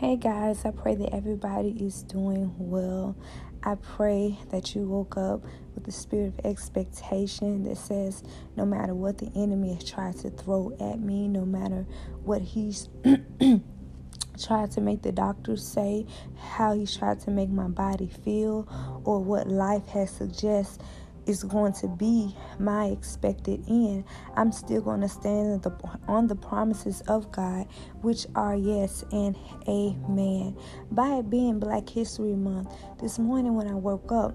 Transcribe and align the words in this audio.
Hey 0.00 0.16
guys, 0.16 0.66
I 0.66 0.72
pray 0.72 0.94
that 0.94 1.14
everybody 1.14 1.70
is 1.70 2.02
doing 2.02 2.52
well. 2.58 3.16
I 3.62 3.76
pray 3.76 4.38
that 4.50 4.74
you 4.74 4.82
woke 4.82 5.16
up 5.16 5.42
with 5.74 5.84
the 5.84 5.90
spirit 5.90 6.34
of 6.38 6.44
expectation 6.44 7.64
that 7.64 7.78
says 7.78 8.22
no 8.56 8.66
matter 8.66 8.94
what 8.94 9.16
the 9.16 9.32
enemy 9.34 9.72
has 9.72 9.90
tried 9.90 10.18
to 10.18 10.28
throw 10.28 10.76
at 10.78 11.00
me, 11.00 11.28
no 11.28 11.46
matter 11.46 11.86
what 12.24 12.42
he's 12.42 12.90
tried 14.38 14.70
to 14.72 14.82
make 14.82 15.00
the 15.00 15.12
doctors 15.12 15.66
say, 15.66 16.04
how 16.38 16.74
he's 16.74 16.94
tried 16.94 17.20
to 17.20 17.30
make 17.30 17.48
my 17.48 17.68
body 17.68 18.10
feel, 18.22 18.68
or 19.02 19.20
what 19.20 19.48
life 19.48 19.86
has 19.88 20.10
suggested 20.10 20.84
is 21.26 21.42
going 21.42 21.72
to 21.74 21.88
be 21.88 22.34
my 22.58 22.86
expected 22.86 23.64
end, 23.68 24.04
I'm 24.36 24.52
still 24.52 24.80
going 24.80 25.00
to 25.00 25.08
stand 25.08 25.62
the, 25.62 25.72
on 26.08 26.26
the 26.26 26.36
promises 26.36 27.02
of 27.02 27.30
God, 27.32 27.66
which 28.02 28.26
are 28.34 28.54
yes 28.56 29.04
and 29.12 29.36
amen. 29.68 30.56
By 30.90 31.16
it 31.16 31.30
being 31.30 31.58
Black 31.58 31.88
History 31.88 32.34
Month, 32.34 32.72
this 33.00 33.18
morning 33.18 33.54
when 33.54 33.68
I 33.68 33.74
woke 33.74 34.10
up, 34.12 34.34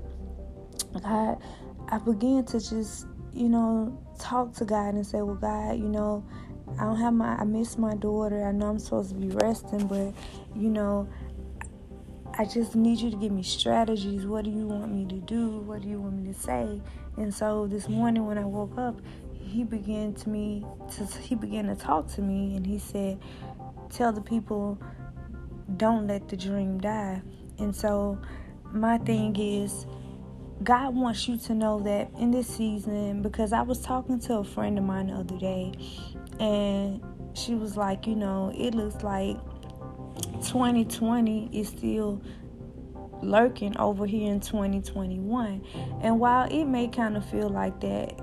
I, 1.06 1.36
I 1.90 1.98
began 2.00 2.46
to 2.46 2.60
just, 2.60 3.08
you 3.34 3.50
know, 3.50 3.98
talk 4.20 4.54
to 4.56 4.66
God 4.66 4.94
and 4.94 5.06
say, 5.06 5.22
Well, 5.22 5.36
God, 5.36 5.78
you 5.78 5.88
know, 5.88 6.26
I 6.80 6.86
don't 6.86 6.98
have 6.98 7.14
my, 7.14 7.36
I 7.36 7.44
miss 7.44 7.78
my 7.78 7.96
daughter. 7.96 8.46
I 8.46 8.52
know 8.52 8.68
I'm 8.68 8.80
supposed 8.80 9.10
to 9.10 9.16
be 9.16 9.30
resting, 9.30 9.88
but, 9.88 10.14
you 10.56 10.70
know, 10.70 11.08
I 12.42 12.46
just 12.46 12.76
need 12.76 12.98
you 12.98 13.12
to 13.12 13.18
give 13.18 13.32
me 13.32 13.44
strategies. 13.44 14.26
What 14.26 14.46
do 14.46 14.50
you 14.50 14.66
want 14.66 14.92
me 14.92 15.06
to 15.06 15.18
do? 15.28 15.60
What 15.60 15.84
do 15.84 15.88
you 15.88 16.02
want 16.02 16.16
me 16.16 16.34
to 16.34 16.40
say? 16.40 16.82
And 17.16 17.32
so 17.32 17.68
this 17.68 17.88
morning 17.88 18.26
when 18.26 18.40
I 18.40 18.46
woke 18.46 18.80
up, 18.80 19.00
he 19.40 19.64
began 19.64 20.16
to 20.16 20.28
me 20.28 20.66
to 20.96 21.06
he 21.20 21.36
began 21.36 21.68
to 21.68 21.76
talk 21.76 22.08
to 22.14 22.22
me 22.24 22.56
and 22.56 22.66
he 22.66 22.80
said, 22.80 23.20
"Tell 23.92 24.12
the 24.12 24.22
people 24.22 24.80
don't 25.78 26.08
let 26.08 26.30
the 26.30 26.36
dream 26.36 26.80
die." 26.80 27.22
And 27.60 27.76
so 27.76 28.20
my 28.72 28.98
thing 28.98 29.36
is 29.36 29.86
God 30.64 30.96
wants 30.96 31.28
you 31.28 31.38
to 31.38 31.54
know 31.54 31.80
that 31.82 32.10
in 32.18 32.32
this 32.32 32.48
season 32.48 33.22
because 33.22 33.54
I 33.54 33.62
was 33.62 33.82
talking 33.82 34.20
to 34.22 34.38
a 34.38 34.44
friend 34.44 34.80
of 34.80 34.84
mine 34.84 35.08
the 35.08 35.14
other 35.14 35.38
day 35.38 35.74
and 36.40 37.04
she 37.36 37.54
was 37.54 37.78
like, 37.78 38.08
you 38.08 38.16
know, 38.16 38.52
it 38.58 38.74
looks 38.74 39.04
like 39.04 39.38
2020 40.42 41.50
is 41.52 41.68
still 41.70 42.22
lurking 43.22 43.78
over 43.78 44.06
here 44.06 44.32
in 44.32 44.40
2021. 44.40 45.64
And 46.02 46.20
while 46.20 46.48
it 46.52 46.66
may 46.66 46.88
kind 46.88 47.16
of 47.18 47.26
feel 47.30 47.50
like 47.50 47.80
that 47.82 48.20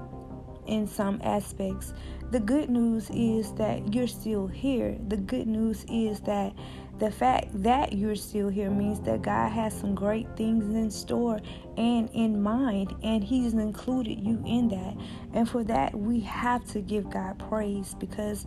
in 0.66 0.86
some 0.86 1.20
aspects, 1.22 1.94
the 2.30 2.40
good 2.40 2.68
news 2.68 3.08
is 3.10 3.52
that 3.54 3.94
you're 3.94 4.06
still 4.06 4.46
here. 4.46 4.98
The 5.08 5.16
good 5.16 5.46
news 5.46 5.86
is 5.90 6.20
that 6.20 6.52
the 6.98 7.10
fact 7.10 7.62
that 7.62 7.92
you're 7.92 8.16
still 8.16 8.48
here 8.48 8.70
means 8.70 9.00
that 9.00 9.22
God 9.22 9.50
has 9.50 9.72
some 9.72 9.94
great 9.94 10.26
things 10.36 10.64
in 10.74 10.90
store 10.90 11.40
and 11.76 12.10
in 12.12 12.42
mind, 12.42 12.94
and 13.02 13.22
He's 13.22 13.54
included 13.54 14.18
you 14.20 14.42
in 14.44 14.68
that. 14.68 14.96
And 15.32 15.48
for 15.48 15.62
that, 15.64 15.94
we 15.94 16.20
have 16.20 16.64
to 16.72 16.80
give 16.80 17.08
God 17.08 17.38
praise 17.38 17.94
because 17.94 18.46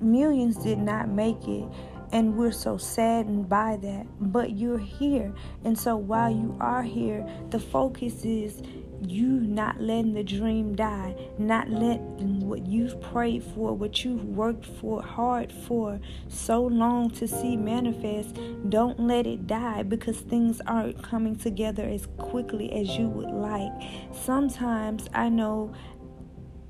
millions 0.00 0.56
did 0.56 0.78
not 0.78 1.08
make 1.08 1.46
it 1.46 1.64
and 2.12 2.36
we're 2.36 2.52
so 2.52 2.76
saddened 2.76 3.48
by 3.48 3.78
that. 3.82 4.06
But 4.20 4.58
you're 4.58 4.78
here. 4.78 5.32
And 5.64 5.78
so 5.78 5.96
while 5.96 6.30
you 6.30 6.56
are 6.60 6.82
here, 6.82 7.26
the 7.50 7.58
focus 7.60 8.24
is 8.24 8.62
you 9.02 9.26
not 9.26 9.80
letting 9.80 10.12
the 10.12 10.22
dream 10.22 10.74
die, 10.74 11.14
not 11.38 11.70
letting 11.70 12.46
what 12.46 12.66
you've 12.66 13.00
prayed 13.00 13.42
for, 13.42 13.72
what 13.72 14.04
you've 14.04 14.24
worked 14.24 14.66
for 14.66 15.02
hard 15.02 15.50
for 15.50 15.98
so 16.28 16.62
long 16.62 17.10
to 17.10 17.26
see 17.26 17.56
manifest, 17.56 18.38
don't 18.68 19.00
let 19.00 19.26
it 19.26 19.46
die 19.46 19.82
because 19.82 20.20
things 20.20 20.60
aren't 20.66 21.02
coming 21.02 21.36
together 21.36 21.84
as 21.84 22.06
quickly 22.18 22.72
as 22.72 22.88
you 22.96 23.08
would 23.08 23.30
like. 23.30 23.72
Sometimes 24.12 25.08
I 25.14 25.28
know 25.28 25.72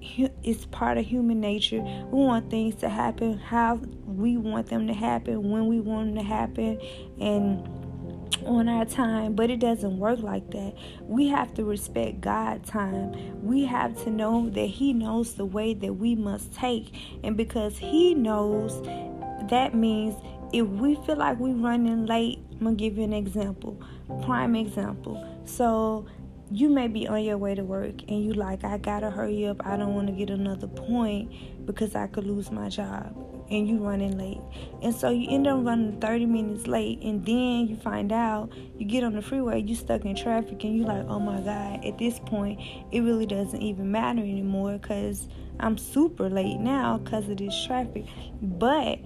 it's 0.01 0.65
part 0.67 0.99
of 0.99 1.07
human 1.07 1.41
nature. 1.41 1.81
We 1.81 2.25
want 2.25 2.51
things 2.51 2.77
to 2.77 2.89
happen 2.89 3.39
how 3.39 3.81
we 4.07 4.37
want 4.37 4.69
them 4.69 4.87
to 4.87 4.95
happen, 4.95 5.51
when 5.51 5.67
we 5.67 5.81
want 5.81 6.15
them 6.15 6.25
to 6.25 6.29
happen, 6.29 6.81
and 7.21 7.69
on 8.47 8.69
our 8.69 8.87
time, 8.87 9.35
but 9.35 9.51
it 9.51 9.59
doesn't 9.61 9.99
work 9.99 10.21
like 10.21 10.51
that. 10.51 10.75
We 11.03 11.29
have 11.29 11.53
to 11.55 11.65
respect 11.65 12.21
God's 12.21 12.69
time. 12.71 13.45
We 13.45 13.65
have 13.67 14.03
to 14.05 14.11
know 14.11 14.49
that 14.51 14.67
He 14.67 14.93
knows 14.93 15.35
the 15.35 15.45
way 15.45 15.75
that 15.75 15.95
we 15.95 16.15
must 16.15 16.53
take, 16.55 16.95
and 17.23 17.37
because 17.37 17.77
He 17.79 18.15
knows, 18.15 18.81
that 19.51 19.75
means 19.75 20.15
if 20.53 20.67
we 20.67 20.97
feel 21.07 21.17
like 21.17 21.39
we're 21.39 21.55
running 21.55 22.07
late, 22.07 22.39
I'm 22.53 22.59
gonna 22.61 22.77
give 22.77 22.99
you 22.99 23.05
an 23.05 23.13
example, 23.13 23.81
prime 24.23 24.55
example. 24.57 25.25
So 25.45 26.07
you 26.53 26.69
may 26.69 26.89
be 26.89 27.07
on 27.07 27.23
your 27.23 27.39
way 27.39 27.55
to 27.55 27.63
work 27.63 28.03
and 28.09 28.25
you 28.25 28.33
like 28.33 28.65
I 28.65 28.79
gotta 28.79 29.11
hurry 29.11 29.47
up. 29.47 29.65
I 29.65 29.77
don't 29.77 29.95
want 29.95 30.09
to 30.09 30.13
get 30.13 30.31
another 30.31 30.67
point 30.67 31.31
because 31.65 31.95
I 31.95 32.09
could 32.09 32.27
lose 32.27 32.51
my 32.51 32.69
job 32.69 33.15
and 33.51 33.69
you 33.69 33.79
running 33.79 34.19
late. 34.19 34.41
And 34.83 34.93
so 34.95 35.11
you 35.11 35.29
end 35.31 35.47
up 35.47 35.65
running 35.65 36.01
30 36.01 36.27
minutes 36.27 36.67
late 36.67 37.01
and 37.03 37.25
then 37.25 37.69
you 37.69 37.77
find 37.77 38.11
out 38.11 38.53
you 38.77 38.85
get 38.85 39.05
on 39.05 39.15
the 39.15 39.23
freeway, 39.23 39.63
you 39.63 39.77
stuck 39.77 40.05
in 40.05 40.17
traffic 40.17 40.65
and 40.65 40.77
you're 40.77 40.89
like, 40.89 41.07
"Oh 41.09 41.21
my 41.21 41.41
god, 41.41 41.85
at 41.85 41.99
this 41.99 42.19
point 42.19 42.61
it 42.91 43.01
really 43.01 43.27
doesn't 43.27 43.63
even 43.63 43.93
matter 43.93 44.21
anymore 44.21 44.79
cuz 44.79 45.29
I'm 45.61 45.79
super 45.79 46.29
late 46.29 46.59
now 46.59 46.99
cuz 46.99 47.29
of 47.29 47.37
this 47.37 47.65
traffic." 47.65 48.07
But 48.43 48.99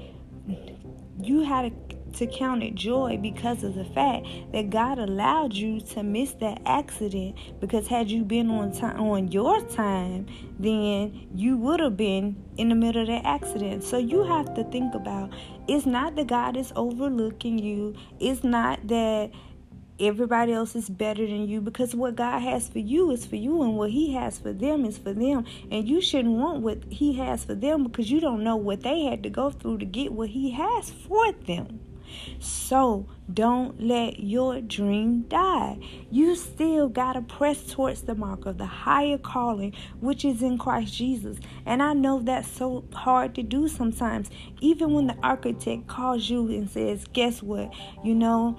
you 1.22 1.42
had 1.42 1.62
to 1.62 1.70
to 2.16 2.26
count 2.26 2.62
it 2.62 2.74
joy 2.74 3.18
because 3.20 3.64
of 3.64 3.74
the 3.74 3.84
fact 3.84 4.26
that 4.52 4.70
God 4.70 4.98
allowed 4.98 5.54
you 5.54 5.80
to 5.80 6.02
miss 6.02 6.32
that 6.34 6.60
accident. 6.66 7.36
Because 7.60 7.86
had 7.86 8.10
you 8.10 8.24
been 8.24 8.50
on 8.50 8.72
time 8.72 9.00
on 9.00 9.30
your 9.30 9.60
time 9.62 10.26
then 10.58 11.28
you 11.34 11.56
would 11.56 11.80
have 11.80 11.96
been 11.96 12.36
in 12.56 12.68
the 12.68 12.74
middle 12.74 13.02
of 13.02 13.08
that 13.08 13.24
accident. 13.24 13.82
So 13.82 13.98
you 13.98 14.22
have 14.24 14.54
to 14.54 14.64
think 14.64 14.94
about 14.94 15.32
it's 15.66 15.86
not 15.86 16.16
that 16.16 16.26
God 16.28 16.56
is 16.56 16.72
overlooking 16.76 17.58
you. 17.58 17.94
It's 18.20 18.44
not 18.44 18.86
that 18.88 19.30
everybody 20.00 20.52
else 20.52 20.74
is 20.74 20.88
better 20.88 21.24
than 21.24 21.48
you 21.48 21.60
because 21.60 21.94
what 21.94 22.16
God 22.16 22.40
has 22.40 22.68
for 22.68 22.80
you 22.80 23.10
is 23.10 23.24
for 23.24 23.36
you 23.36 23.62
and 23.62 23.76
what 23.76 23.90
he 23.90 24.12
has 24.14 24.38
for 24.38 24.52
them 24.52 24.84
is 24.84 24.98
for 24.98 25.12
them. 25.12 25.44
And 25.70 25.88
you 25.88 26.00
shouldn't 26.00 26.34
want 26.34 26.62
what 26.62 26.84
he 26.90 27.14
has 27.14 27.44
for 27.44 27.54
them 27.54 27.84
because 27.84 28.10
you 28.10 28.20
don't 28.20 28.42
know 28.42 28.56
what 28.56 28.82
they 28.82 29.02
had 29.02 29.22
to 29.22 29.30
go 29.30 29.50
through 29.50 29.78
to 29.78 29.84
get 29.84 30.12
what 30.12 30.30
he 30.30 30.50
has 30.50 30.90
for 30.90 31.32
them. 31.32 31.80
So 32.38 33.06
don't 33.32 33.80
let 33.80 34.20
your 34.20 34.60
dream 34.60 35.22
die. 35.22 35.78
You 36.10 36.36
still 36.36 36.88
got 36.88 37.14
to 37.14 37.22
press 37.22 37.64
towards 37.66 38.02
the 38.02 38.14
mark 38.14 38.46
of 38.46 38.58
the 38.58 38.66
higher 38.66 39.18
calling, 39.18 39.72
which 40.00 40.24
is 40.24 40.42
in 40.42 40.58
Christ 40.58 40.94
Jesus. 40.94 41.38
And 41.64 41.82
I 41.82 41.92
know 41.94 42.20
that's 42.20 42.50
so 42.50 42.84
hard 42.92 43.34
to 43.36 43.42
do 43.42 43.68
sometimes. 43.68 44.30
Even 44.60 44.92
when 44.92 45.06
the 45.06 45.16
architect 45.22 45.86
calls 45.86 46.28
you 46.28 46.48
and 46.48 46.68
says, 46.68 47.04
Guess 47.12 47.42
what? 47.42 47.72
You 48.04 48.14
know, 48.14 48.58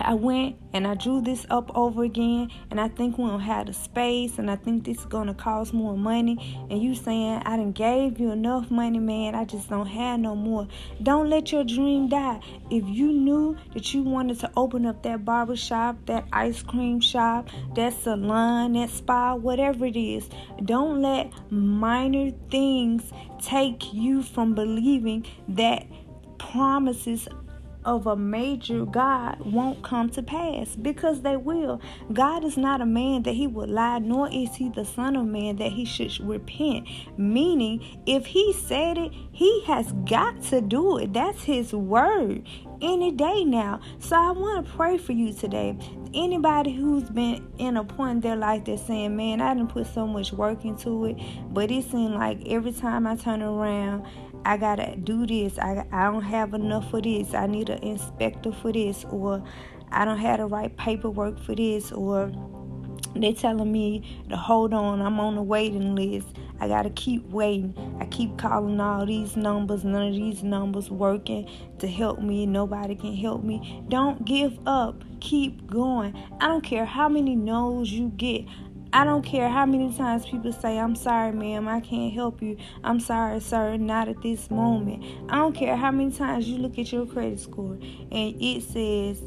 I 0.00 0.14
went 0.14 0.56
and 0.72 0.86
I 0.86 0.94
drew 0.94 1.20
this 1.20 1.44
up 1.50 1.76
over 1.76 2.04
again, 2.04 2.50
and 2.70 2.80
I 2.80 2.88
think 2.88 3.18
we 3.18 3.24
don't 3.24 3.40
have 3.40 3.66
the 3.66 3.72
space, 3.72 4.38
and 4.38 4.50
I 4.50 4.56
think 4.56 4.84
this 4.84 4.98
is 4.98 5.04
gonna 5.06 5.34
cost 5.34 5.74
more 5.74 5.96
money. 5.96 6.66
And 6.70 6.82
you 6.82 6.94
saying 6.94 7.42
I 7.44 7.56
didn't 7.56 7.74
gave 7.74 8.20
you 8.20 8.30
enough 8.30 8.70
money, 8.70 8.98
man. 8.98 9.34
I 9.34 9.44
just 9.44 9.68
don't 9.68 9.86
have 9.86 10.20
no 10.20 10.34
more. 10.36 10.68
Don't 11.02 11.28
let 11.28 11.52
your 11.52 11.64
dream 11.64 12.08
die. 12.08 12.40
If 12.70 12.88
you 12.88 13.12
knew 13.12 13.56
that 13.74 13.92
you 13.92 14.02
wanted 14.02 14.38
to 14.40 14.50
open 14.56 14.86
up 14.86 15.02
that 15.02 15.24
barber 15.24 15.56
shop, 15.56 15.96
that 16.06 16.26
ice 16.32 16.62
cream 16.62 17.00
shop, 17.00 17.48
that 17.74 17.92
salon, 17.92 18.74
that 18.74 18.90
spa, 18.90 19.34
whatever 19.34 19.86
it 19.86 19.96
is, 19.96 20.28
don't 20.64 21.02
let 21.02 21.32
minor 21.50 22.30
things 22.50 23.12
take 23.40 23.92
you 23.92 24.22
from 24.22 24.54
believing 24.54 25.26
that 25.48 25.86
promises 26.38 27.28
of 27.84 28.06
a 28.06 28.16
major 28.16 28.84
God 28.84 29.40
won't 29.40 29.82
come 29.82 30.10
to 30.10 30.22
pass 30.22 30.76
because 30.76 31.22
they 31.22 31.36
will. 31.36 31.80
God 32.12 32.44
is 32.44 32.56
not 32.56 32.80
a 32.80 32.86
man 32.86 33.22
that 33.24 33.32
he 33.32 33.46
would 33.46 33.70
lie, 33.70 33.98
nor 33.98 34.28
is 34.32 34.54
he 34.54 34.68
the 34.68 34.84
son 34.84 35.16
of 35.16 35.26
man 35.26 35.56
that 35.56 35.72
he 35.72 35.84
should 35.84 36.18
repent. 36.20 36.88
Meaning, 37.16 37.82
if 38.06 38.26
he 38.26 38.52
said 38.52 38.98
it, 38.98 39.12
he 39.32 39.62
has 39.64 39.92
got 40.08 40.42
to 40.44 40.60
do 40.60 40.98
it. 40.98 41.12
That's 41.12 41.42
his 41.42 41.72
word 41.72 42.46
any 42.82 43.12
day 43.12 43.44
now. 43.44 43.80
So 43.98 44.16
I 44.16 44.32
want 44.32 44.66
to 44.66 44.72
pray 44.72 44.98
for 44.98 45.12
you 45.12 45.32
today. 45.32 45.78
Anybody 46.14 46.74
who's 46.74 47.08
been 47.08 47.50
in 47.58 47.76
a 47.76 47.84
point 47.84 48.16
in 48.16 48.20
their 48.20 48.36
life 48.36 48.64
that's 48.64 48.82
saying, 48.86 49.16
Man, 49.16 49.40
I 49.40 49.54
didn't 49.54 49.70
put 49.70 49.86
so 49.86 50.06
much 50.06 50.32
work 50.32 50.64
into 50.64 51.06
it, 51.06 51.16
but 51.50 51.70
it 51.70 51.84
seemed 51.84 52.14
like 52.14 52.46
every 52.46 52.72
time 52.72 53.06
I 53.06 53.16
turn 53.16 53.42
around, 53.42 54.06
I 54.44 54.56
gotta 54.56 54.96
do 54.96 55.26
this. 55.26 55.58
I, 55.58 55.86
I 55.92 56.04
don't 56.10 56.22
have 56.22 56.54
enough 56.54 56.90
for 56.90 57.00
this. 57.00 57.34
I 57.34 57.46
need 57.46 57.68
an 57.70 57.82
inspector 57.82 58.52
for 58.52 58.72
this, 58.72 59.04
or 59.10 59.42
I 59.90 60.04
don't 60.04 60.18
have 60.18 60.38
the 60.38 60.46
right 60.46 60.76
paperwork 60.76 61.38
for 61.38 61.54
this, 61.54 61.92
or 61.92 62.32
they're 63.14 63.32
telling 63.34 63.70
me 63.70 64.24
to 64.30 64.36
hold 64.36 64.72
on. 64.72 65.00
I'm 65.00 65.20
on 65.20 65.36
the 65.36 65.42
waiting 65.42 65.94
list. 65.94 66.28
I 66.60 66.68
gotta 66.68 66.90
keep 66.90 67.28
waiting. 67.28 67.74
I 68.00 68.06
keep 68.06 68.38
calling 68.38 68.80
all 68.80 69.04
these 69.04 69.36
numbers. 69.36 69.84
None 69.84 70.08
of 70.08 70.14
these 70.14 70.42
numbers 70.42 70.90
working 70.90 71.48
to 71.78 71.88
help 71.88 72.20
me. 72.20 72.46
Nobody 72.46 72.94
can 72.94 73.14
help 73.14 73.42
me. 73.44 73.82
Don't 73.88 74.24
give 74.24 74.58
up. 74.66 75.02
Keep 75.20 75.66
going. 75.66 76.16
I 76.40 76.48
don't 76.48 76.64
care 76.64 76.84
how 76.84 77.08
many 77.08 77.36
no's 77.36 77.90
you 77.90 78.08
get. 78.10 78.44
I 78.94 79.04
don't 79.04 79.22
care 79.22 79.48
how 79.48 79.64
many 79.64 79.94
times 79.96 80.26
people 80.26 80.52
say, 80.52 80.78
I'm 80.78 80.94
sorry, 80.94 81.32
ma'am, 81.32 81.66
I 81.66 81.80
can't 81.80 82.12
help 82.12 82.42
you. 82.42 82.58
I'm 82.84 83.00
sorry, 83.00 83.40
sir, 83.40 83.78
not 83.78 84.08
at 84.08 84.20
this 84.20 84.50
moment. 84.50 85.02
I 85.30 85.36
don't 85.36 85.54
care 85.54 85.76
how 85.76 85.90
many 85.90 86.10
times 86.10 86.46
you 86.46 86.58
look 86.58 86.78
at 86.78 86.92
your 86.92 87.06
credit 87.06 87.40
score 87.40 87.78
and 88.10 88.42
it 88.42 88.62
says 88.62 89.22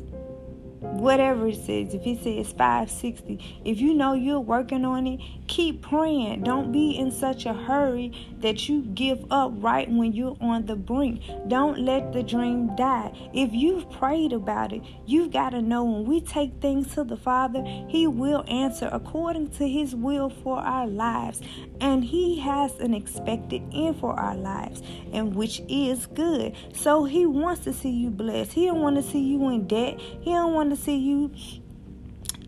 whatever 0.79 1.47
it 1.47 1.55
says, 1.55 1.93
if 1.93 2.05
it 2.05 2.23
says 2.23 2.51
560, 2.53 3.61
if 3.65 3.79
you 3.79 3.93
know 3.93 4.13
you're 4.13 4.39
working 4.39 4.85
on 4.85 5.07
it, 5.07 5.19
keep 5.47 5.81
praying. 5.81 6.43
Don't 6.43 6.71
be 6.71 6.91
in 6.91 7.11
such 7.11 7.45
a 7.45 7.53
hurry 7.53 8.11
that 8.39 8.67
you 8.67 8.81
give 8.93 9.25
up 9.31 9.51
right 9.55 9.89
when 9.89 10.13
you're 10.13 10.37
on 10.41 10.65
the 10.65 10.75
brink. 10.75 11.21
Don't 11.47 11.79
let 11.79 12.13
the 12.13 12.23
dream 12.23 12.75
die. 12.75 13.11
If 13.33 13.53
you've 13.53 13.89
prayed 13.91 14.33
about 14.33 14.73
it, 14.73 14.81
you've 15.05 15.31
got 15.31 15.51
to 15.51 15.61
know 15.61 15.83
when 15.83 16.05
we 16.05 16.21
take 16.21 16.61
things 16.61 16.93
to 16.95 17.03
the 17.03 17.17
Father, 17.17 17.63
He 17.87 18.07
will 18.07 18.43
answer 18.47 18.89
according 18.91 19.49
to 19.51 19.67
His 19.67 19.95
will 19.95 20.29
for 20.29 20.59
our 20.59 20.87
lives. 20.87 21.41
And 21.81 22.03
He 22.03 22.39
has 22.39 22.75
an 22.79 22.93
expected 22.93 23.61
end 23.73 23.99
for 23.99 24.19
our 24.19 24.35
lives, 24.35 24.81
and 25.11 25.35
which 25.35 25.61
is 25.67 26.05
good. 26.07 26.55
So 26.73 27.05
He 27.05 27.25
wants 27.25 27.63
to 27.65 27.73
see 27.73 27.89
you 27.89 28.09
blessed. 28.09 28.53
He 28.53 28.65
don't 28.65 28.81
want 28.81 28.95
to 28.97 29.03
see 29.03 29.21
you 29.21 29.49
in 29.49 29.67
debt. 29.67 29.99
He 29.99 30.31
don't 30.31 30.53
want 30.53 30.64
to 30.69 30.75
see 30.75 30.97
you 30.97 31.31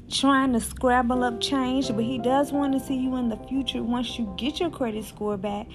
trying 0.09 0.53
to 0.53 0.59
scrabble 0.59 1.23
up 1.23 1.41
change, 1.41 1.89
but 1.89 2.03
he 2.03 2.17
does 2.17 2.51
want 2.51 2.73
to 2.73 2.79
see 2.79 2.95
you 2.95 3.15
in 3.17 3.29
the 3.29 3.37
future 3.47 3.83
once 3.83 4.17
you 4.17 4.33
get 4.37 4.59
your 4.59 4.69
credit 4.69 5.03
score 5.03 5.37
back 5.37 5.67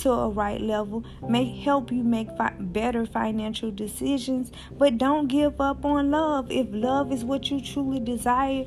to 0.00 0.10
a 0.10 0.28
right 0.28 0.60
level, 0.60 1.04
may 1.28 1.44
help 1.60 1.90
you 1.90 2.02
make 2.02 2.28
fi- 2.36 2.54
better 2.58 3.06
financial 3.06 3.70
decisions, 3.70 4.52
but 4.72 4.98
don't 4.98 5.28
give 5.28 5.60
up 5.60 5.84
on 5.84 6.10
love. 6.10 6.50
If 6.50 6.66
love 6.70 7.12
is 7.12 7.24
what 7.24 7.50
you 7.50 7.60
truly 7.60 8.00
desire, 8.00 8.66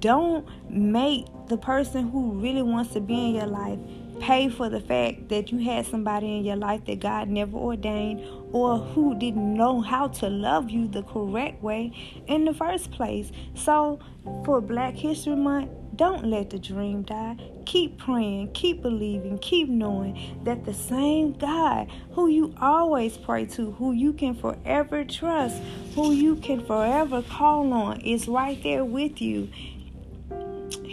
don't 0.00 0.46
make 0.68 1.26
the 1.46 1.56
person 1.56 2.10
who 2.10 2.32
really 2.32 2.62
wants 2.62 2.92
to 2.94 3.00
be 3.00 3.14
in 3.14 3.34
your 3.36 3.46
life 3.46 3.78
pay 4.20 4.48
for 4.48 4.68
the 4.68 4.80
fact 4.80 5.28
that 5.28 5.50
you 5.50 5.58
had 5.58 5.86
somebody 5.86 6.38
in 6.38 6.44
your 6.44 6.56
life 6.56 6.84
that 6.86 7.00
God 7.00 7.28
never 7.28 7.56
ordained 7.56 8.24
or 8.52 8.78
who 8.78 9.18
didn't 9.18 9.54
know 9.54 9.80
how 9.80 10.08
to 10.08 10.28
love 10.28 10.70
you 10.70 10.88
the 10.88 11.02
correct 11.02 11.62
way 11.62 11.92
in 12.26 12.44
the 12.44 12.54
first 12.54 12.90
place. 12.90 13.30
So, 13.54 14.00
for 14.44 14.60
Black 14.60 14.94
History 14.94 15.36
Month, 15.36 15.70
don't 15.98 16.26
let 16.26 16.50
the 16.50 16.60
dream 16.60 17.02
die. 17.02 17.36
Keep 17.66 17.98
praying, 17.98 18.52
keep 18.52 18.82
believing, 18.82 19.36
keep 19.38 19.68
knowing 19.68 20.40
that 20.44 20.64
the 20.64 20.72
same 20.72 21.32
God 21.32 21.90
who 22.12 22.28
you 22.28 22.54
always 22.60 23.18
pray 23.18 23.46
to, 23.46 23.72
who 23.72 23.92
you 23.92 24.12
can 24.12 24.34
forever 24.34 25.02
trust, 25.02 25.60
who 25.96 26.12
you 26.12 26.36
can 26.36 26.64
forever 26.64 27.20
call 27.22 27.72
on, 27.72 28.00
is 28.02 28.28
right 28.28 28.62
there 28.62 28.84
with 28.84 29.20
you. 29.20 29.50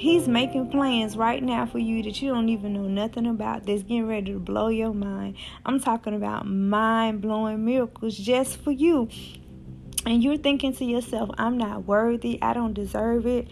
He's 0.05 0.27
making 0.27 0.69
plans 0.69 1.17
right 1.17 1.41
now 1.41 1.65
for 1.65 1.79
you 1.79 2.03
that 2.03 2.21
you 2.21 2.31
don't 2.31 2.49
even 2.49 2.73
know 2.73 2.83
nothing 2.83 3.25
about 3.25 3.65
that's 3.65 3.81
getting 3.81 4.05
ready 4.05 4.33
to 4.33 4.37
blow 4.37 4.67
your 4.67 4.93
mind. 4.93 5.35
I'm 5.65 5.79
talking 5.79 6.13
about 6.13 6.45
mind 6.45 7.21
blowing 7.21 7.65
miracles 7.65 8.15
just 8.15 8.57
for 8.57 8.69
you. 8.69 9.09
And 10.05 10.23
you're 10.23 10.37
thinking 10.37 10.75
to 10.75 10.85
yourself, 10.85 11.31
I'm 11.39 11.57
not 11.57 11.87
worthy, 11.87 12.39
I 12.39 12.53
don't 12.53 12.75
deserve 12.75 13.25
it 13.25 13.47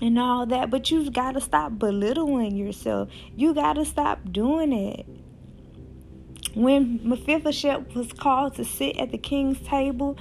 and 0.00 0.20
all 0.20 0.46
that. 0.46 0.70
But 0.70 0.92
you've 0.92 1.12
got 1.12 1.32
to 1.32 1.40
stop 1.40 1.80
belittling 1.80 2.54
yourself. 2.54 3.08
You 3.34 3.52
got 3.52 3.72
to 3.72 3.84
stop 3.84 4.30
doing 4.30 4.72
it. 4.72 5.04
When 6.54 7.00
Mephibosheth 7.02 7.92
was 7.96 8.12
called 8.12 8.54
to 8.54 8.64
sit 8.64 8.98
at 8.98 9.10
the 9.10 9.18
king's 9.18 9.58
table, 9.66 10.16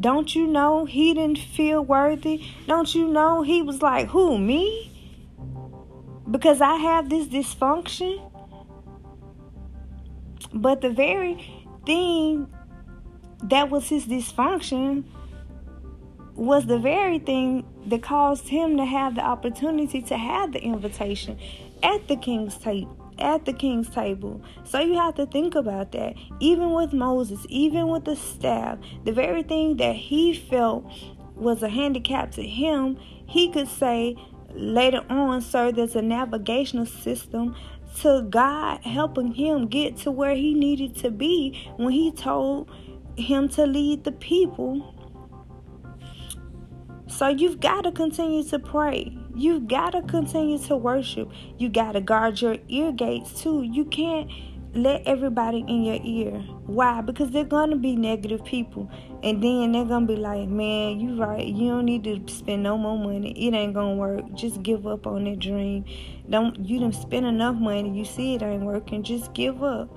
don't 0.00 0.34
you 0.34 0.46
know 0.46 0.84
he 0.84 1.14
didn't 1.14 1.38
feel 1.38 1.84
worthy? 1.84 2.44
Don't 2.66 2.94
you 2.94 3.08
know 3.08 3.42
he 3.42 3.62
was 3.62 3.82
like, 3.82 4.08
Who, 4.08 4.38
me? 4.38 4.90
Because 6.30 6.60
I 6.60 6.76
have 6.76 7.10
this 7.10 7.26
dysfunction? 7.28 8.30
But 10.52 10.80
the 10.80 10.90
very 10.90 11.44
thing 11.84 12.52
that 13.44 13.70
was 13.70 13.88
his 13.88 14.06
dysfunction 14.06 15.04
was 16.34 16.66
the 16.66 16.78
very 16.78 17.18
thing 17.18 17.64
that 17.86 18.02
caused 18.02 18.48
him 18.48 18.76
to 18.76 18.84
have 18.84 19.14
the 19.14 19.20
opportunity 19.20 20.02
to 20.02 20.16
have 20.16 20.52
the 20.52 20.60
invitation 20.60 21.38
at 21.82 22.08
the 22.08 22.16
king's 22.16 22.56
table 22.56 23.03
at 23.18 23.44
the 23.44 23.52
king's 23.52 23.88
table. 23.88 24.42
So 24.64 24.80
you 24.80 24.94
have 24.94 25.14
to 25.16 25.26
think 25.26 25.54
about 25.54 25.92
that. 25.92 26.14
Even 26.40 26.72
with 26.72 26.92
Moses, 26.92 27.46
even 27.48 27.88
with 27.88 28.04
the 28.04 28.16
staff, 28.16 28.78
the 29.04 29.12
very 29.12 29.42
thing 29.42 29.76
that 29.78 29.96
he 29.96 30.34
felt 30.34 30.90
was 31.34 31.62
a 31.62 31.68
handicap 31.68 32.32
to 32.32 32.42
him, 32.42 32.96
he 33.26 33.50
could 33.50 33.68
say 33.68 34.16
later 34.54 35.04
on, 35.10 35.40
sir, 35.40 35.72
there's 35.72 35.96
a 35.96 36.02
navigational 36.02 36.86
system 36.86 37.56
to 38.00 38.22
God 38.22 38.80
helping 38.82 39.32
him 39.34 39.66
get 39.66 39.96
to 39.98 40.10
where 40.10 40.34
he 40.34 40.54
needed 40.54 40.96
to 40.96 41.10
be 41.10 41.70
when 41.76 41.92
he 41.92 42.10
told 42.10 42.70
him 43.16 43.48
to 43.50 43.66
lead 43.66 44.04
the 44.04 44.12
people. 44.12 45.03
So 47.16 47.28
you've 47.28 47.60
got 47.60 47.82
to 47.82 47.92
continue 47.92 48.42
to 48.44 48.58
pray. 48.58 49.16
You've 49.36 49.68
gotta 49.68 50.02
continue 50.02 50.58
to 50.58 50.76
worship. 50.76 51.30
You 51.58 51.68
gotta 51.68 52.00
guard 52.00 52.40
your 52.40 52.56
ear 52.68 52.90
gates 52.90 53.40
too. 53.40 53.62
You 53.62 53.84
can't 53.84 54.28
let 54.74 55.06
everybody 55.06 55.64
in 55.68 55.84
your 55.84 56.00
ear. 56.02 56.32
Why? 56.66 57.00
Because 57.02 57.30
they're 57.30 57.44
gonna 57.44 57.76
be 57.76 57.94
negative 57.94 58.44
people, 58.44 58.90
and 59.22 59.40
then 59.40 59.70
they're 59.70 59.84
gonna 59.84 60.06
be 60.06 60.16
like, 60.16 60.48
"Man, 60.48 60.98
you 60.98 61.14
right. 61.14 61.46
You 61.46 61.68
don't 61.68 61.84
need 61.84 62.02
to 62.04 62.20
spend 62.26 62.64
no 62.64 62.76
more 62.76 62.98
money. 62.98 63.30
It 63.30 63.54
ain't 63.54 63.74
gonna 63.74 63.94
work. 63.94 64.34
Just 64.34 64.62
give 64.64 64.84
up 64.84 65.06
on 65.06 65.24
that 65.24 65.38
dream. 65.38 65.84
Don't 66.28 66.58
you 66.64 66.80
didn't 66.80 66.96
spend 66.96 67.26
enough 67.26 67.56
money. 67.56 67.96
You 67.96 68.04
see 68.04 68.34
it 68.34 68.42
ain't 68.42 68.64
working. 68.64 69.04
Just 69.04 69.34
give 69.34 69.62
up." 69.62 69.88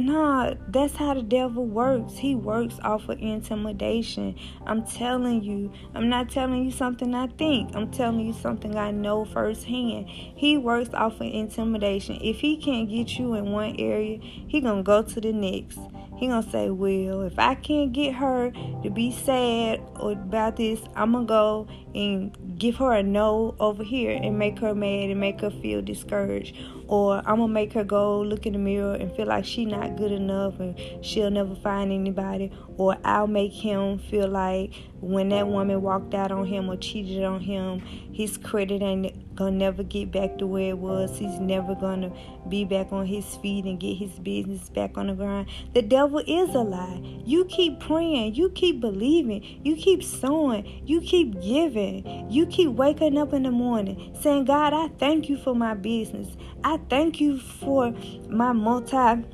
Nah, 0.00 0.54
that's 0.68 0.96
how 0.96 1.12
the 1.12 1.22
devil 1.22 1.66
works. 1.66 2.16
He 2.16 2.34
works 2.34 2.78
off 2.82 3.10
of 3.10 3.18
intimidation. 3.20 4.34
I'm 4.64 4.82
telling 4.86 5.42
you. 5.42 5.70
I'm 5.94 6.08
not 6.08 6.30
telling 6.30 6.64
you 6.64 6.70
something 6.70 7.14
I 7.14 7.26
think. 7.26 7.76
I'm 7.76 7.90
telling 7.90 8.20
you 8.26 8.32
something 8.32 8.76
I 8.76 8.92
know 8.92 9.26
firsthand. 9.26 10.08
He 10.08 10.56
works 10.56 10.88
off 10.94 11.16
of 11.16 11.26
intimidation. 11.26 12.18
If 12.22 12.40
he 12.40 12.56
can't 12.56 12.88
get 12.88 13.18
you 13.18 13.34
in 13.34 13.52
one 13.52 13.76
area, 13.78 14.18
he 14.22 14.62
gonna 14.62 14.82
go 14.82 15.02
to 15.02 15.20
the 15.20 15.34
next. 15.34 15.78
He 16.16 16.28
gonna 16.28 16.48
say, 16.48 16.70
"Well, 16.70 17.20
if 17.20 17.38
I 17.38 17.54
can't 17.54 17.92
get 17.92 18.14
her 18.14 18.52
to 18.82 18.90
be 18.90 19.10
sad 19.10 19.80
about 20.00 20.56
this, 20.56 20.80
I'm 20.96 21.12
gonna 21.12 21.26
go 21.26 21.66
and 21.94 22.34
give 22.58 22.76
her 22.76 22.92
a 22.92 23.02
no 23.02 23.54
over 23.60 23.82
here 23.82 24.18
and 24.22 24.38
make 24.38 24.58
her 24.60 24.74
mad 24.74 25.10
and 25.10 25.20
make 25.20 25.42
her 25.42 25.50
feel 25.50 25.82
discouraged 25.82 26.56
or 26.90 27.18
I'm 27.18 27.36
gonna 27.36 27.46
make 27.46 27.72
her 27.74 27.84
go 27.84 28.20
look 28.20 28.46
in 28.46 28.52
the 28.52 28.58
mirror 28.58 28.94
and 28.94 29.14
feel 29.14 29.26
like 29.28 29.44
she 29.44 29.64
not 29.64 29.96
good 29.96 30.10
enough 30.10 30.58
and 30.58 30.76
she'll 31.02 31.30
never 31.30 31.54
find 31.54 31.92
anybody. 31.92 32.50
Or 32.78 32.96
I'll 33.04 33.28
make 33.28 33.52
him 33.52 34.00
feel 34.00 34.26
like 34.26 34.74
when 35.00 35.28
that 35.28 35.46
woman 35.46 35.80
walked 35.82 36.14
out 36.14 36.32
on 36.32 36.46
him 36.46 36.68
or 36.68 36.76
cheated 36.76 37.22
on 37.24 37.40
him 37.40 37.80
his 38.12 38.36
credit 38.36 38.82
ain't 38.82 39.34
gonna 39.36 39.52
never 39.52 39.82
get 39.84 40.10
back 40.10 40.36
to 40.38 40.46
where 40.48 40.70
it 40.70 40.78
was. 40.78 41.16
He's 41.16 41.38
never 41.38 41.76
gonna 41.76 42.12
be 42.48 42.64
back 42.64 42.92
on 42.92 43.06
his 43.06 43.24
feet 43.36 43.66
and 43.66 43.78
get 43.78 43.96
his 43.96 44.10
business 44.18 44.68
back 44.68 44.98
on 44.98 45.06
the 45.06 45.14
ground 45.14 45.46
the 45.74 45.82
devil 45.82 46.18
is 46.18 46.54
a 46.56 46.60
lie. 46.60 47.00
You 47.24 47.44
keep 47.44 47.78
praying 47.78 48.34
you 48.34 48.50
keep 48.50 48.80
believing 48.80 49.60
you 49.62 49.76
keep 49.76 50.02
sowing 50.02 50.82
you 50.84 51.00
keep 51.00 51.40
giving. 51.40 52.28
You 52.28 52.46
keep 52.46 52.70
waking 52.70 53.16
up 53.16 53.32
in 53.32 53.44
the 53.44 53.52
morning 53.52 54.16
saying 54.20 54.46
god 54.46 54.72
i 54.72 54.88
thank 54.98 55.28
you 55.28 55.38
for 55.38 55.54
my 55.54 55.74
business. 55.74 56.36
I 56.64 56.79
thank 56.88 57.20
you 57.20 57.38
for 57.38 57.94
my 58.28 58.52
multi 58.52 59.24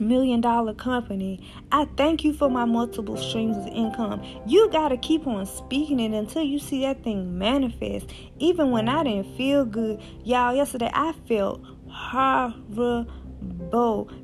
million 0.00 0.40
dollar 0.40 0.74
company. 0.74 1.40
I 1.70 1.86
thank 1.96 2.24
you 2.24 2.32
for 2.32 2.50
my 2.50 2.64
multiple 2.64 3.16
streams 3.16 3.56
of 3.56 3.66
income. 3.68 4.22
You 4.46 4.68
got 4.70 4.88
to 4.88 4.96
keep 4.96 5.26
on 5.26 5.46
speaking 5.46 6.00
it 6.00 6.12
until 6.12 6.42
you 6.42 6.58
see 6.58 6.82
that 6.82 7.02
thing 7.04 7.38
manifest. 7.38 8.10
Even 8.38 8.70
when 8.70 8.88
I 8.88 9.04
didn't 9.04 9.36
feel 9.36 9.64
good, 9.64 10.00
y'all, 10.24 10.54
yesterday 10.54 10.90
I 10.92 11.12
felt 11.28 11.64
horrible. 11.88 13.06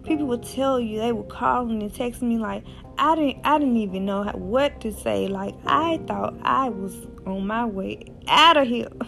People 0.04 0.26
would 0.26 0.42
tell 0.42 0.78
you, 0.78 1.00
they 1.00 1.12
would 1.12 1.28
call 1.28 1.68
and 1.68 1.94
text 1.94 2.22
me 2.22 2.38
like, 2.38 2.64
I 2.98 3.14
didn't, 3.14 3.38
I 3.44 3.58
didn't 3.58 3.76
even 3.76 4.04
know 4.04 4.24
what 4.34 4.80
to 4.82 4.92
say. 4.92 5.28
Like 5.28 5.54
I 5.66 5.98
thought 6.06 6.34
I 6.42 6.68
was 6.68 7.06
on 7.26 7.46
my 7.46 7.64
way 7.64 8.04
out 8.28 8.56
of 8.56 8.66
here. 8.68 8.88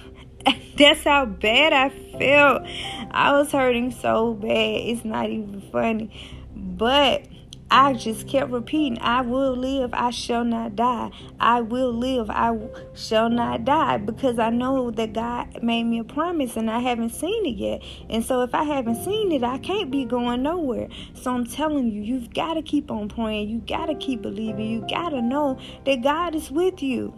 That's 0.80 1.04
how 1.04 1.26
bad 1.26 1.75
I 1.75 1.90
felt. 1.90 2.62
I 3.10 3.32
was 3.32 3.52
hurting 3.52 3.90
so 3.90 4.32
bad. 4.32 4.49
It's 4.49 5.04
not 5.04 5.28
even 5.28 5.60
funny. 5.70 6.10
But 6.56 7.26
I 7.70 7.92
just 7.92 8.26
kept 8.26 8.50
repeating, 8.50 8.99
I 9.02 9.20
will 9.20 9.54
live, 9.54 9.90
I 9.92 10.08
shall 10.08 10.42
not 10.42 10.76
die. 10.76 11.10
I 11.38 11.60
will 11.60 11.92
live, 11.92 12.30
I 12.30 12.58
shall 12.94 13.28
not 13.28 13.66
die. 13.66 13.99
Because 13.99 14.38
I 14.38 14.49
know 14.49 14.90
that 14.92 15.12
God 15.12 15.62
made 15.62 15.84
me 15.84 15.99
a 15.99 16.04
promise 16.04 16.56
and 16.56 16.70
I 16.70 16.78
haven't 16.78 17.10
seen 17.10 17.44
it 17.44 17.58
yet. 17.58 17.82
And 18.08 18.25
so 18.25 18.40
if 18.40 18.54
I 18.54 18.64
haven't 18.64 19.04
seen 19.04 19.32
it, 19.32 19.44
I 19.44 19.58
can't 19.58 19.90
be 19.90 20.06
going 20.06 20.42
nowhere. 20.42 20.88
So 21.12 21.34
I'm 21.34 21.44
telling 21.44 21.92
you, 21.92 22.00
you've 22.00 22.32
got 22.32 22.54
to 22.54 22.62
keep 22.62 22.90
on 22.90 23.10
praying. 23.10 23.50
You 23.50 23.58
got 23.58 23.87
to 23.87 23.94
keep 23.96 24.22
believing. 24.22 24.66
You 24.66 24.87
got 24.88 25.10
to 25.10 25.20
know 25.20 25.58
that 25.84 26.02
God 26.02 26.34
is 26.34 26.50
with 26.50 26.82
you. 26.82 27.12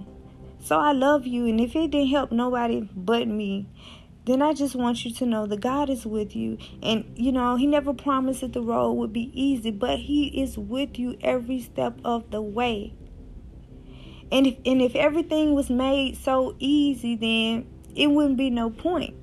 So 0.62 0.78
I 0.78 0.92
love 0.92 1.26
you. 1.26 1.46
And 1.46 1.60
if 1.60 1.74
it 1.74 1.90
didn't 1.90 2.08
help 2.08 2.30
nobody 2.30 2.88
but 2.94 3.26
me, 3.26 3.66
then 4.24 4.40
I 4.40 4.52
just 4.52 4.76
want 4.76 5.04
you 5.04 5.12
to 5.14 5.26
know 5.26 5.46
that 5.46 5.60
God 5.60 5.90
is 5.90 6.06
with 6.06 6.36
you. 6.36 6.56
And, 6.82 7.12
you 7.16 7.32
know, 7.32 7.56
He 7.56 7.66
never 7.66 7.92
promised 7.92 8.42
that 8.42 8.52
the 8.52 8.62
road 8.62 8.92
would 8.92 9.12
be 9.12 9.32
easy, 9.34 9.72
but 9.72 9.98
He 9.98 10.40
is 10.40 10.56
with 10.56 10.98
you 10.98 11.18
every 11.20 11.60
step 11.60 11.98
of 12.04 12.30
the 12.30 12.40
way. 12.40 12.94
And 14.30 14.46
if, 14.46 14.56
and 14.64 14.80
if 14.80 14.94
everything 14.94 15.54
was 15.54 15.68
made 15.68 16.16
so 16.16 16.54
easy, 16.60 17.16
then 17.16 17.66
it 17.96 18.06
wouldn't 18.06 18.38
be 18.38 18.48
no 18.48 18.70
point. 18.70 19.16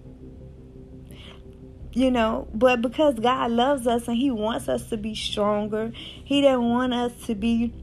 You 1.93 2.11
know, 2.11 2.47
but 2.53 2.81
because 2.81 3.15
God 3.15 3.51
loves 3.51 3.87
us 3.87 4.07
and 4.07 4.17
He 4.17 4.29
wants 4.29 4.67
us 4.67 4.89
to 4.89 4.97
be 4.97 5.15
stronger, 5.15 5.91
He 5.95 6.41
doesn't 6.41 6.69
want 6.69 6.93
us 6.93 7.13
to 7.27 7.33
be 7.33 7.73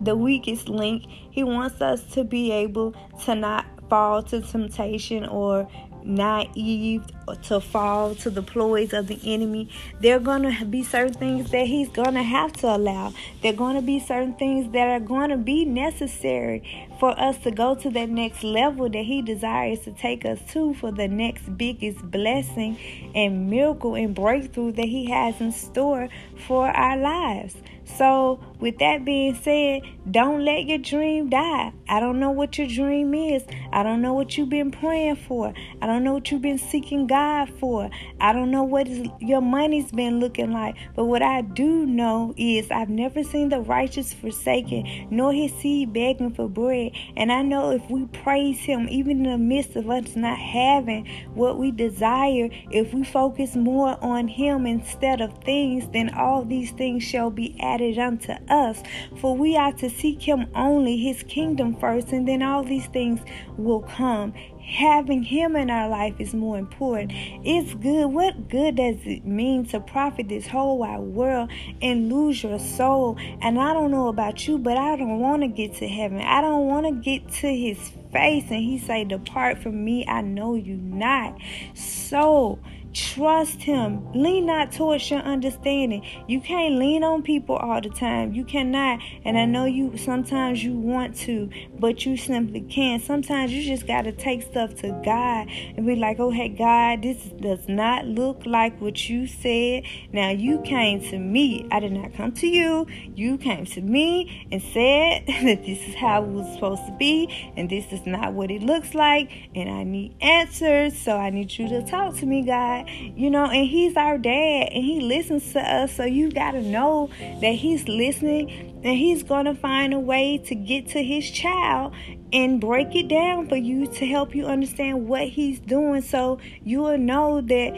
the 0.00 0.16
weakest 0.16 0.68
link. 0.68 1.04
He 1.30 1.44
wants 1.44 1.80
us 1.80 2.02
to 2.14 2.24
be 2.24 2.52
able 2.52 2.94
to 3.24 3.34
not 3.34 3.66
fall 3.88 4.22
to 4.22 4.40
temptation 4.40 5.26
or 5.26 5.68
naive 6.04 7.04
to 7.42 7.60
fall 7.60 8.14
to 8.14 8.30
the 8.30 8.42
ploys 8.42 8.92
of 8.92 9.06
the 9.06 9.18
enemy. 9.24 9.68
There 10.00 10.16
are 10.16 10.20
going 10.20 10.42
to 10.42 10.64
be 10.64 10.82
certain 10.82 11.14
things 11.14 11.50
that 11.50 11.66
he's 11.66 11.88
going 11.88 12.14
to 12.14 12.22
have 12.22 12.52
to 12.54 12.74
allow. 12.74 13.12
There 13.42 13.52
are 13.52 13.56
going 13.56 13.76
to 13.76 13.82
be 13.82 14.00
certain 14.00 14.34
things 14.34 14.72
that 14.72 14.88
are 14.88 15.00
going 15.00 15.30
to 15.30 15.36
be 15.36 15.64
necessary 15.64 16.88
for 16.98 17.18
us 17.18 17.38
to 17.38 17.50
go 17.50 17.74
to 17.76 17.90
that 17.90 18.08
next 18.08 18.42
level 18.42 18.88
that 18.88 19.04
he 19.04 19.22
desires 19.22 19.80
to 19.80 19.92
take 19.92 20.24
us 20.24 20.38
to 20.52 20.74
for 20.74 20.90
the 20.90 21.08
next 21.08 21.56
biggest 21.56 21.98
blessing 22.10 22.78
and 23.14 23.50
miracle 23.50 23.94
and 23.94 24.14
breakthrough 24.14 24.72
that 24.72 24.86
he 24.86 25.10
has 25.10 25.40
in 25.40 25.52
store 25.52 26.08
for 26.46 26.68
our 26.68 26.96
lives. 26.96 27.56
So, 27.96 28.40
with 28.60 28.78
that 28.78 29.04
being 29.04 29.34
said, 29.34 29.82
don't 30.10 30.44
let 30.44 30.66
your 30.66 30.78
dream 30.78 31.30
die. 31.30 31.72
I 31.88 31.98
don't 31.98 32.20
know 32.20 32.30
what 32.30 32.58
your 32.58 32.66
dream 32.66 33.14
is. 33.14 33.42
I 33.72 33.82
don't 33.82 34.02
know 34.02 34.12
what 34.12 34.36
you've 34.36 34.50
been 34.50 34.70
praying 34.70 35.16
for. 35.16 35.52
I 35.80 35.86
don't 35.86 36.04
know 36.04 36.12
what 36.14 36.30
you've 36.30 36.42
been 36.42 36.58
seeking 36.58 37.06
God 37.06 37.48
for. 37.58 37.90
I 38.20 38.32
don't 38.32 38.50
know 38.50 38.62
what 38.62 38.86
your 39.20 39.40
money's 39.40 39.90
been 39.90 40.20
looking 40.20 40.52
like. 40.52 40.76
But 40.94 41.06
what 41.06 41.22
I 41.22 41.40
do 41.40 41.86
know 41.86 42.34
is 42.36 42.70
I've 42.70 42.90
never 42.90 43.24
seen 43.24 43.48
the 43.48 43.60
righteous 43.60 44.12
forsaken, 44.12 45.08
nor 45.10 45.32
his 45.32 45.52
seed 45.54 45.92
begging 45.92 46.34
for 46.34 46.48
bread. 46.48 46.92
And 47.16 47.32
I 47.32 47.42
know 47.42 47.70
if 47.70 47.90
we 47.90 48.06
praise 48.06 48.58
him, 48.58 48.88
even 48.90 49.24
in 49.24 49.30
the 49.32 49.38
midst 49.38 49.74
of 49.74 49.88
us 49.88 50.16
not 50.16 50.38
having 50.38 51.08
what 51.34 51.58
we 51.58 51.70
desire, 51.70 52.50
if 52.70 52.92
we 52.92 53.04
focus 53.04 53.56
more 53.56 53.96
on 54.02 54.28
him 54.28 54.66
instead 54.66 55.20
of 55.20 55.36
things, 55.44 55.88
then 55.92 56.12
all 56.14 56.44
these 56.44 56.72
things 56.72 57.02
shall 57.02 57.30
be 57.30 57.56
added 57.60 57.79
added 57.80 57.98
unto 57.98 58.32
us. 58.48 58.82
For 59.16 59.36
we 59.36 59.56
are 59.56 59.72
to 59.74 59.90
seek 59.90 60.22
him 60.22 60.46
only, 60.54 60.96
his 60.96 61.22
kingdom 61.22 61.76
first, 61.76 62.12
and 62.12 62.26
then 62.28 62.42
all 62.42 62.62
these 62.62 62.86
things 62.86 63.20
will 63.56 63.82
come. 63.82 64.34
Having 64.60 65.24
him 65.24 65.56
in 65.56 65.68
our 65.68 65.88
life 65.88 66.14
is 66.20 66.32
more 66.32 66.56
important. 66.56 67.10
It's 67.44 67.74
good. 67.74 68.06
What 68.06 68.48
good 68.48 68.76
does 68.76 68.98
it 69.04 69.24
mean 69.24 69.66
to 69.66 69.80
profit 69.80 70.28
this 70.28 70.46
whole 70.46 70.78
wide 70.78 71.00
world 71.00 71.50
and 71.82 72.12
lose 72.12 72.42
your 72.42 72.58
soul? 72.60 73.16
And 73.40 73.58
I 73.58 73.72
don't 73.72 73.90
know 73.90 74.08
about 74.08 74.46
you, 74.46 74.58
but 74.58 74.76
I 74.76 74.96
don't 74.96 75.18
want 75.18 75.42
to 75.42 75.48
get 75.48 75.74
to 75.76 75.88
heaven. 75.88 76.20
I 76.20 76.40
don't 76.40 76.66
want 76.66 76.86
to 76.86 76.92
get 76.92 77.28
to 77.40 77.48
his 77.48 77.78
face 78.12 78.44
and 78.50 78.62
he 78.62 78.78
say, 78.78 79.04
Depart 79.04 79.58
from 79.58 79.84
me, 79.84 80.06
I 80.06 80.20
know 80.20 80.54
you 80.54 80.76
not. 80.76 81.36
So 81.74 82.60
Trust 82.92 83.62
Him. 83.62 84.12
Lean 84.12 84.46
not 84.46 84.72
towards 84.72 85.08
your 85.10 85.20
understanding. 85.20 86.04
You 86.26 86.40
can't 86.40 86.74
lean 86.74 87.04
on 87.04 87.22
people 87.22 87.54
all 87.54 87.80
the 87.80 87.88
time. 87.88 88.32
You 88.32 88.44
cannot. 88.44 88.98
And 89.24 89.38
I 89.38 89.44
know 89.44 89.64
you 89.64 89.96
sometimes 89.96 90.64
you 90.64 90.72
want 90.72 91.16
to, 91.18 91.50
but 91.78 92.04
you 92.04 92.16
simply 92.16 92.62
can't. 92.62 93.00
Sometimes 93.00 93.52
you 93.52 93.62
just 93.62 93.86
got 93.86 94.02
to 94.02 94.12
take 94.12 94.42
stuff 94.42 94.74
to 94.76 94.88
God 95.04 95.48
and 95.76 95.86
be 95.86 95.94
like, 95.94 96.18
oh, 96.18 96.30
hey, 96.30 96.48
God, 96.48 97.02
this 97.02 97.18
does 97.40 97.68
not 97.68 98.06
look 98.06 98.44
like 98.44 98.80
what 98.80 99.08
you 99.08 99.28
said. 99.28 99.84
Now, 100.12 100.30
you 100.30 100.60
came 100.62 101.00
to 101.10 101.18
me. 101.18 101.68
I 101.70 101.78
did 101.78 101.92
not 101.92 102.14
come 102.14 102.32
to 102.32 102.46
you. 102.48 102.88
You 103.14 103.38
came 103.38 103.66
to 103.66 103.80
me 103.80 104.48
and 104.50 104.60
said 104.60 105.26
that 105.44 105.64
this 105.64 105.78
is 105.86 105.94
how 105.94 106.24
it 106.24 106.28
was 106.28 106.52
supposed 106.54 106.84
to 106.86 106.96
be, 106.98 107.52
and 107.56 107.70
this 107.70 107.92
is 107.92 108.04
not 108.04 108.32
what 108.32 108.50
it 108.50 108.62
looks 108.62 108.94
like. 108.94 109.30
And 109.54 109.70
I 109.70 109.84
need 109.84 110.16
answers. 110.20 110.98
So 110.98 111.16
I 111.16 111.30
need 111.30 111.56
you 111.56 111.68
to 111.68 111.82
talk 111.86 112.16
to 112.16 112.26
me, 112.26 112.42
God 112.42 112.79
you 112.88 113.30
know, 113.30 113.44
and 113.44 113.66
He's 113.66 113.96
our 113.96 114.18
dad 114.18 114.68
and 114.72 114.84
He 114.84 115.00
listens 115.00 115.52
to 115.52 115.60
us. 115.60 115.94
So 115.94 116.04
you 116.04 116.30
got 116.30 116.52
to 116.52 116.62
know 116.62 117.10
that 117.40 117.54
He's 117.54 117.88
listening 117.88 118.50
and 118.82 118.96
He's 118.96 119.22
going 119.22 119.46
to 119.46 119.54
find 119.54 119.92
a 119.94 119.98
way 119.98 120.38
to 120.46 120.54
get 120.54 120.88
to 120.88 121.02
His 121.02 121.30
child 121.30 121.94
and 122.32 122.60
break 122.60 122.94
it 122.94 123.08
down 123.08 123.48
for 123.48 123.56
you 123.56 123.86
to 123.86 124.06
help 124.06 124.34
you 124.34 124.46
understand 124.46 125.08
what 125.08 125.28
He's 125.28 125.60
doing 125.60 126.02
so 126.02 126.38
you 126.62 126.80
will 126.80 126.98
know 126.98 127.40
that 127.40 127.74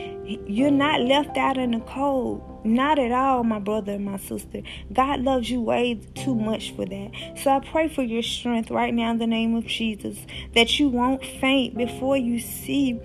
you're 0.47 0.71
not 0.71 1.01
left 1.01 1.37
out 1.37 1.57
in 1.57 1.73
the 1.73 1.81
cold. 1.81 2.49
Not 2.65 3.01
at 3.01 3.11
all, 3.11 3.43
my 3.43 3.59
brother 3.59 3.95
and 3.95 4.05
my 4.05 4.19
sister. 4.19 4.63
God 4.93 5.21
loves 5.21 5.51
you 5.51 5.61
way 5.61 6.01
too 6.15 6.35
much 6.35 6.73
for 6.77 6.85
that. 6.85 7.11
So 7.43 7.51
I 7.51 7.59
pray 7.59 7.89
for 7.89 8.03
your 8.03 8.23
strength 8.23 8.71
right 8.71 8.95
now 8.95 9.11
in 9.11 9.19
the 9.19 9.27
name 9.27 9.57
of 9.57 9.67
Jesus 9.67 10.17
that 10.55 10.79
you 10.79 10.89
won't 10.89 11.25
faint 11.25 11.77
before 11.77 12.17
you 12.17 12.39
see 12.39 13.01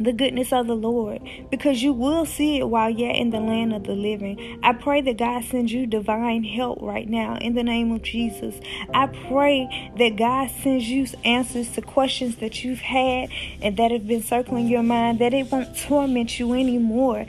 the 0.00 0.12
goodness 0.12 0.52
of 0.52 0.66
the 0.66 0.74
Lord 0.74 1.20
because 1.50 1.82
you 1.82 1.92
will 1.92 2.24
see 2.24 2.58
it 2.58 2.68
while 2.68 2.90
yet 2.90 3.16
in 3.16 3.30
the 3.30 3.40
land 3.40 3.74
of 3.74 3.84
the 3.84 3.94
living. 3.94 4.58
I 4.62 4.72
pray 4.72 5.00
that 5.02 5.18
God 5.18 5.44
sends 5.44 5.72
you 5.72 5.86
divine 5.86 6.44
help 6.44 6.80
right 6.80 7.08
now 7.08 7.36
in 7.36 7.54
the 7.54 7.62
name 7.62 7.92
of 7.92 8.02
Jesus. 8.02 8.54
I 8.94 9.06
pray 9.28 9.92
that 9.98 10.16
God 10.16 10.50
sends 10.62 10.88
you 10.88 11.06
answers 11.24 11.70
to 11.72 11.82
questions 11.82 12.36
that 12.36 12.64
you've 12.64 12.80
had 12.80 13.28
and 13.60 13.76
that 13.76 13.90
have 13.90 14.06
been 14.06 14.22
circling 14.22 14.68
your 14.68 14.82
mind, 14.82 15.18
that 15.18 15.34
it 15.34 15.50
won't 15.50 15.76
torment 15.76 16.38
you 16.38 16.54
anymore, 16.54 17.26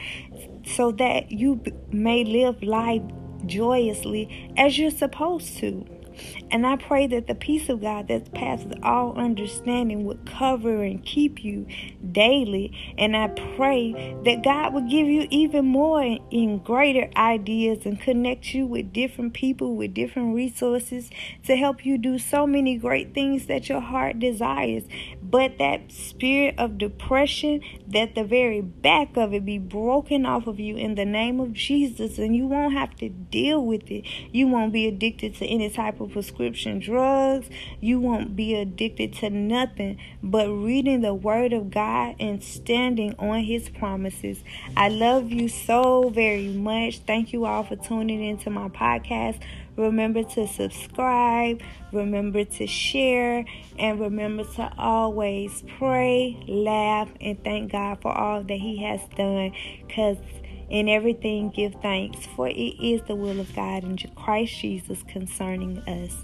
so 0.65 0.91
that 0.93 1.31
you 1.31 1.61
may 1.91 2.23
live 2.23 2.63
life 2.63 3.01
joyously 3.45 4.53
as 4.57 4.77
you're 4.77 4.91
supposed 4.91 5.57
to. 5.57 5.85
And 6.51 6.67
I 6.67 6.75
pray 6.75 7.07
that 7.07 7.27
the 7.27 7.35
peace 7.35 7.69
of 7.69 7.81
God 7.81 8.07
that 8.09 8.33
passes 8.33 8.73
all 8.83 9.17
understanding 9.17 10.05
would 10.05 10.25
cover 10.25 10.83
and 10.83 11.03
keep 11.05 11.43
you 11.43 11.65
daily. 12.11 12.95
And 12.97 13.15
I 13.15 13.27
pray 13.55 14.15
that 14.25 14.43
God 14.43 14.73
would 14.73 14.89
give 14.89 15.07
you 15.07 15.27
even 15.29 15.65
more 15.65 16.01
and 16.01 16.63
greater 16.63 17.09
ideas 17.15 17.85
and 17.85 17.99
connect 17.99 18.53
you 18.53 18.65
with 18.65 18.91
different 18.91 19.33
people, 19.33 19.75
with 19.75 19.93
different 19.93 20.35
resources 20.35 21.09
to 21.45 21.55
help 21.55 21.85
you 21.85 21.97
do 21.97 22.19
so 22.19 22.45
many 22.45 22.77
great 22.77 23.13
things 23.13 23.45
that 23.47 23.69
your 23.69 23.81
heart 23.81 24.19
desires. 24.19 24.83
But 25.31 25.57
that 25.59 25.91
spirit 25.91 26.55
of 26.57 26.77
depression, 26.77 27.61
that 27.87 28.15
the 28.15 28.23
very 28.25 28.61
back 28.61 29.15
of 29.15 29.33
it 29.33 29.45
be 29.45 29.57
broken 29.57 30.25
off 30.25 30.45
of 30.45 30.59
you 30.59 30.75
in 30.75 30.95
the 30.95 31.05
name 31.05 31.39
of 31.39 31.53
Jesus, 31.53 32.17
and 32.17 32.35
you 32.35 32.47
won't 32.47 32.73
have 32.73 32.95
to 32.97 33.07
deal 33.07 33.65
with 33.65 33.89
it. 33.89 34.05
You 34.31 34.47
won't 34.47 34.73
be 34.73 34.87
addicted 34.87 35.35
to 35.35 35.45
any 35.45 35.69
type 35.69 36.01
of 36.01 36.11
prescription 36.11 36.79
drugs. 36.79 37.49
You 37.79 37.99
won't 37.99 38.35
be 38.35 38.55
addicted 38.55 39.13
to 39.15 39.29
nothing 39.29 39.97
but 40.21 40.49
reading 40.49 41.01
the 41.01 41.13
Word 41.13 41.53
of 41.53 41.71
God 41.71 42.15
and 42.19 42.43
standing 42.43 43.15
on 43.17 43.43
His 43.43 43.69
promises. 43.69 44.43
I 44.75 44.89
love 44.89 45.31
you 45.31 45.47
so 45.47 46.09
very 46.09 46.49
much. 46.49 46.99
Thank 46.99 47.31
you 47.31 47.45
all 47.45 47.63
for 47.63 47.77
tuning 47.77 48.23
into 48.23 48.49
my 48.49 48.67
podcast. 48.67 49.39
Remember 49.77 50.23
to 50.23 50.47
subscribe, 50.47 51.61
remember 51.91 52.43
to 52.43 52.67
share, 52.67 53.45
and 53.79 53.99
remember 53.99 54.43
to 54.43 54.71
always 54.77 55.63
pray, 55.77 56.37
laugh, 56.47 57.09
and 57.21 57.41
thank 57.43 57.71
God 57.71 58.01
for 58.01 58.11
all 58.11 58.43
that 58.43 58.57
He 58.59 58.83
has 58.83 59.01
done. 59.15 59.53
Because 59.87 60.17
in 60.69 60.87
everything, 60.87 61.49
give 61.49 61.75
thanks, 61.81 62.25
for 62.35 62.47
it 62.47 62.53
is 62.53 63.01
the 63.07 63.15
will 63.15 63.39
of 63.39 63.53
God 63.55 63.83
in 63.83 63.97
Christ 64.15 64.59
Jesus 64.59 65.03
concerning 65.03 65.79
us. 65.79 66.15